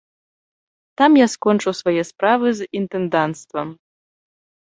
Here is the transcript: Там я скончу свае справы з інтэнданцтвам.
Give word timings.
Там 1.01 1.11
я 1.19 1.25
скончу 1.33 1.73
свае 1.81 2.03
справы 2.11 2.47
з 2.59 2.69
інтэнданцтвам. 2.79 3.67